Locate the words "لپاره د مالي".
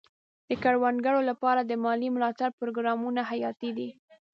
1.29-2.09